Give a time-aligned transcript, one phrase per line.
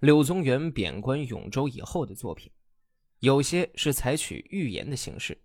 [0.00, 2.50] 柳宗元贬官永州以后的作品，
[3.20, 5.36] 有些是采取寓言的形式，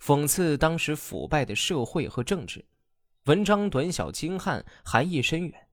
[0.00, 2.64] 讽刺当时腐败的社会和政治，
[3.24, 5.68] 文章短小精悍，含义深远，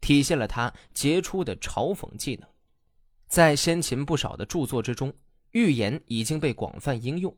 [0.00, 2.48] 体现了他杰出的嘲讽技能。
[3.26, 5.12] 在先秦不少的著作之中，
[5.50, 7.36] 寓言已经被广泛应用，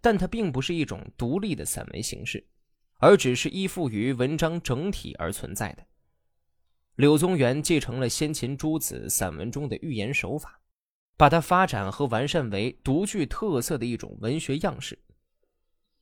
[0.00, 2.44] 但它并不是一种独立的散文形式，
[2.98, 5.86] 而只是依附于文章整体而存在的。
[6.96, 10.60] 柳宗元继承了先秦诸子散文中的寓言手法，
[11.18, 14.98] 把它发展和完善为独具特色的一种文学样式。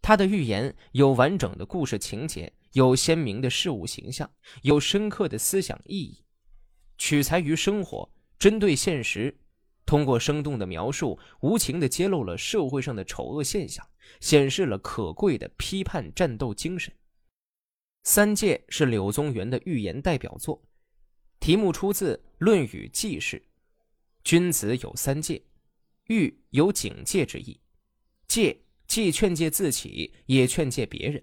[0.00, 4.30] 他的寓言有完整的故事情节，有鲜明的事物形象，
[4.62, 6.24] 有深刻的思想意义，
[6.96, 8.08] 取材于生活。
[8.38, 9.36] 针对现实，
[9.86, 13.84] 通过生动的描述，无情地揭露了社会上的丑恶现象，
[14.20, 16.92] 显示了可贵的批判战斗精神。
[18.04, 20.62] 《三戒》是柳宗元的寓言代表作，
[21.44, 23.36] 题目出自《论语记事》
[24.24, 25.42] ：“君子有三戒，
[26.06, 27.60] 欲有警戒之意。
[28.26, 31.22] 戒既劝诫自己，也劝诫别人。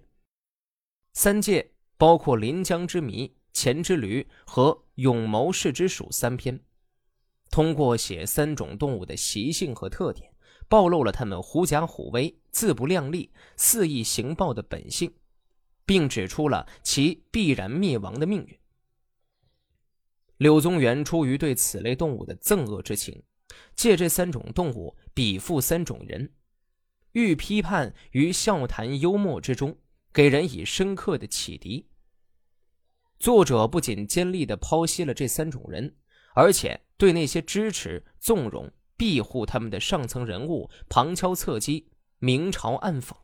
[1.12, 6.60] 三戒包括《临江之谜》《黔之驴》和《勇谋士之鼠》三篇。”
[7.50, 10.32] 通过写三种动物的习性和特点，
[10.68, 15.12] 暴露了它们狐假虎威、自不量力、肆意行暴的本性，
[15.84, 18.56] 并指出了其必然灭亡的命运。
[20.42, 23.22] 柳宗元出于对此类动物的憎恶之情，
[23.76, 26.32] 借这三种动物比附三种人，
[27.12, 29.78] 欲批判于笑谈幽默之中，
[30.12, 31.86] 给人以深刻的启迪。
[33.20, 35.96] 作者不仅尖利地剖析了这三种人。
[36.34, 43.14] 而且对那些支持、纵容、庇护他们的上层人物旁敲侧击、明嘲暗讽。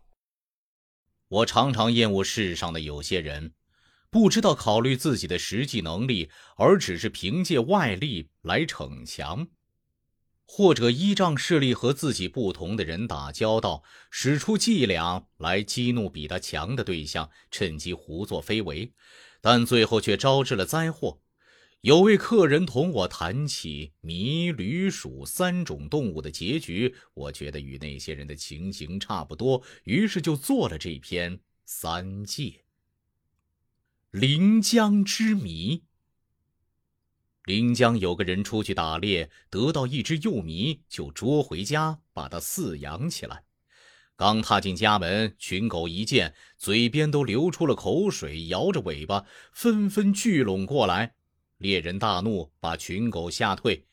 [1.28, 3.54] 我常常厌恶世上的有些人，
[4.10, 9.48] 不知道考虑自己的实际能力，而只是凭借外力来逞强，
[10.46, 18.94] 或者依仗势力和自己不同的人打交道，使出伎俩来激怒比他强的对象，趁机胡作非为，
[19.42, 21.20] 但最后却招致了灾祸。
[21.82, 32.44] 有位客人同我谈起麋、驴、鼠三种动物的结局，我觉得与那些人的情形差不多，于是就做了这篇《三界》。
[34.10, 35.82] 临江之谜。
[37.44, 43.44] 临江有个人出去打猎，得到一只幼麋，就捉回家，把它饲养起来。
[44.16, 51.14] 刚踏进家门，群狗一见，嘴边都流出了口水，摇着尾巴，纷纷聚拢过来。
[51.58, 53.84] 猎人大怒，把群狗吓退。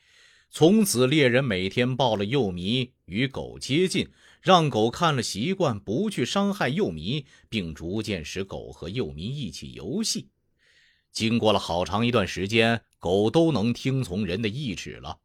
[0.50, 4.09] 从此，猎人每天抱了幼麋与狗接近，
[4.45, 10.29] 让狗看了习惯，不去伤害幼麋，并逐渐使狗和幼麋一起游戏。
[11.11, 15.17] 经过了好长一段时间，狗都能听从人的意志了。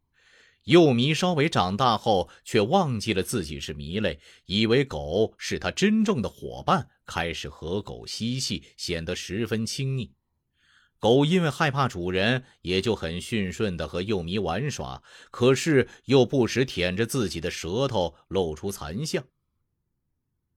[0.64, 10.10] 幼麋稍微长大后，却忘记了自己是麋类，以为狗是他真正的伙伴，开始和狗嬉戏，显得十分亲昵。
[11.00, 19.24] 狗因为害怕主人，也就很驯顺地和幼麋玩耍，可是又不时舔着自己的舌头，露出残相。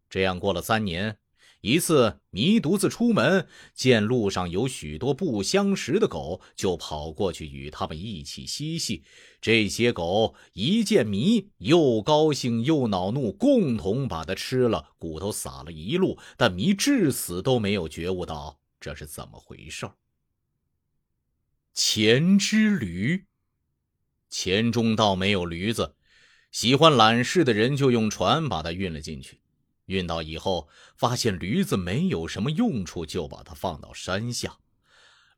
[0.09, 1.18] 这样过了三年，
[1.62, 9.06] 一次迷独自出门，见路上有许多不相识的狗，就跑过去与他们一起嬉戏。
[9.40, 16.20] 这些狗一见迷，又高兴又恼怒，共同把它吃了，骨头撒了一路。
[16.36, 19.90] 但迷至死都没有觉悟到这是怎么回事。
[21.73, 23.25] 钱之驴。
[24.29, 25.95] 钱中道没有驴子，
[26.51, 29.41] 喜欢揽事的人就用船把它运了进去。
[29.85, 34.59] 运到以后，发现驴子没有什么用处，就把它放到山下。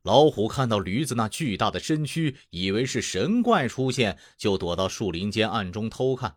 [0.02, 6.36] 老虎看到驴子那巨大的身躯，以为是神怪出现，就躲到树林间暗中偷看。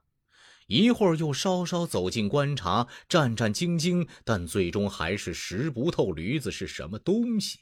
[0.67, 7.59] 一会儿又稍稍走近观察，战战兢兢，但最终还是识不透驴子是什么东西。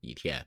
[0.00, 0.46] 一天。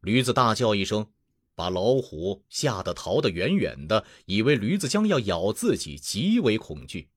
[0.00, 1.08] 驴子大叫一声，
[1.54, 7.10] 把老虎吓得逃得远远的，以为驴子将要咬自己，极为恐惧。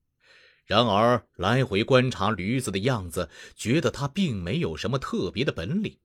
[0.64, 5.98] 然而来回观察驴子的样子，觉得它并没有什么特别的本领。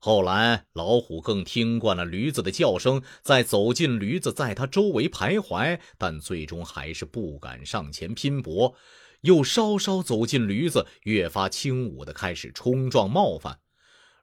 [0.00, 8.74] 后来老虎更听惯了驴子的叫声，再走近驴子，在它周围徘徊，但最终还是不敢上前拼搏。
[9.22, 13.58] 又稍稍走近驴子，越发轻武的开始冲撞冒犯。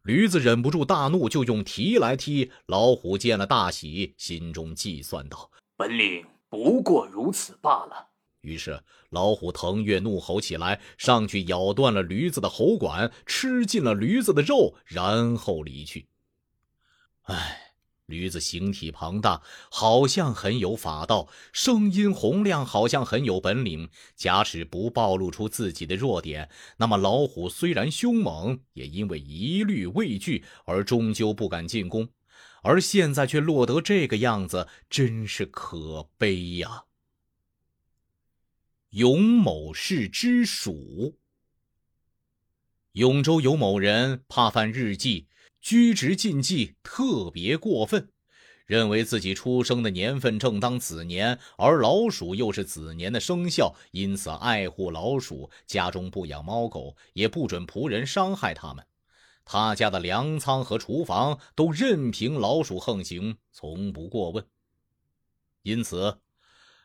[0.06, 3.18] 驴子忍不住大怒，就用蹄来踢老虎。
[3.18, 8.10] 见了大喜，心中计算道：“本领不过如此罢了。”
[8.42, 16.07] 于是老虎腾跃怒吼起来，上去咬断了驴子的喉管，吃尽了驴子的肉，然后离去。
[17.24, 17.65] 唉，
[18.06, 19.42] 驴子形体庞大，
[19.72, 23.90] 好像很有法道；声音洪亮，好像很有本领。
[24.16, 32.10] 假使不暴露出自己的弱点，那么老虎虽然凶猛，也因为疑虑畏惧而终究不敢进攻。
[32.62, 36.86] 而现在却落得这个样子，真是可悲呀！
[38.92, 41.18] 永某氏之属。
[42.94, 45.28] 永州有某人怕犯日记。
[45.66, 48.10] 居职禁忌特别过分，
[48.68, 58.86] 认为自己出生的年份正当子年，而老鼠又是子年的生肖，因此爱护老鼠，家中不养猫狗，也不准仆人伤害它们。
[59.44, 64.46] 他家的粮仓和厨房都任凭老鼠横行，从不过问。
[65.64, 66.20] 因此，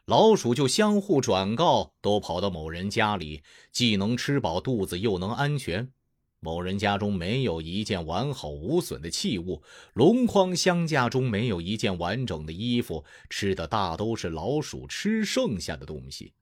[0.06, 3.42] 老鼠就相互转告，都跑到某人家里，
[3.72, 5.92] 既能吃饱肚子，又能安全。
[6.42, 16.32] 某人家中没有一件完好无损的器物，笼筐箱架中没有一件完整的衣服，吃的大都是老鼠吃剩下的东西。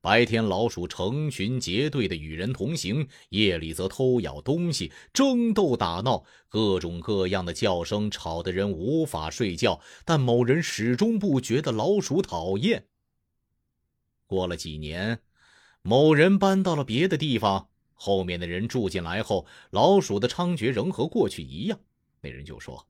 [0.00, 9.80] 白天老鼠成群结队的与人同行，夜里则偷咬东西，争斗打闹，各种各样的叫声吵得人无法睡觉。
[10.04, 12.86] 但某人始终不觉得老鼠讨厌。
[14.26, 15.18] 过了几年，
[15.82, 17.69] 某人搬到了别的地方。
[18.02, 21.78] 后面的人住进来后，老鼠的猖獗仍和过去一样。
[22.22, 22.86] 那人就说：“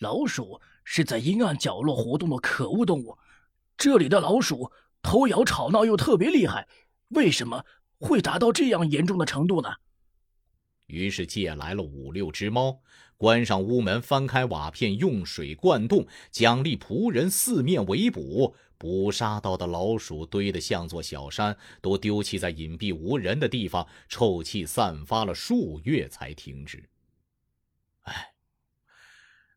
[0.00, 3.16] 老鼠是在阴暗角落活动的可恶动物，
[3.78, 4.70] 这里的老鼠
[5.00, 6.68] 偷咬吵闹又特别厉害，
[7.08, 7.64] 为什么
[7.98, 9.70] 会达到这样严重的程度呢？”
[10.88, 12.82] 于是借来了五六只猫，
[13.16, 18.54] 关上屋门，翻开瓦片，用水灌洞，奖励仆人四面围捕。
[18.78, 26.88] 捕杀到的老鼠堆得像座小山，都丢弃在隐蔽无人的地方，臭气散发了数月才停止。
[28.02, 28.34] 哎，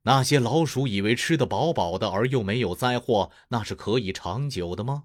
[0.01, 5.03] 那些老鼠以为吃得饱饱的，而又没有灾祸，那是可以长久的吗？